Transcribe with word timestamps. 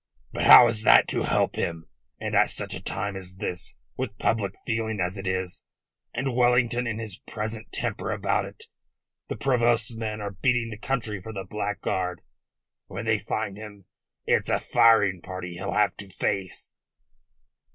"But 0.33 0.45
how 0.45 0.67
is 0.67 0.81
that 0.81 1.07
to 1.09 1.21
help 1.21 1.57
him, 1.57 1.87
and 2.19 2.33
at 2.33 2.49
such 2.49 2.73
a 2.73 2.81
time 2.81 3.15
as 3.15 3.35
this, 3.35 3.75
with 3.97 4.17
public 4.17 4.55
feeling 4.65 4.99
as 4.99 5.15
it 5.15 5.27
is, 5.27 5.63
and 6.11 6.35
Wellington 6.35 6.87
in 6.87 6.97
his 6.97 7.19
present 7.27 7.71
temper 7.71 8.09
about 8.09 8.45
it? 8.45 8.63
The 9.27 9.35
provost's 9.35 9.95
men 9.95 10.19
are 10.19 10.31
beating 10.31 10.71
the 10.71 10.77
country 10.79 11.21
for 11.21 11.31
the 11.31 11.43
blackguard. 11.43 12.21
When 12.87 13.05
they 13.05 13.19
find 13.19 13.57
him 13.57 13.85
it's 14.25 14.49
a 14.49 14.59
firing 14.59 15.21
party 15.21 15.53
he'll 15.53 15.73
have 15.75 15.95
to 15.97 16.09
face." 16.09 16.73